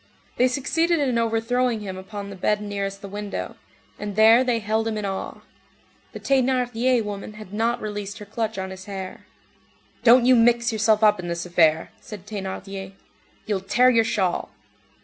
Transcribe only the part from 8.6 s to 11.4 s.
his hair. "Don't you mix yourself up in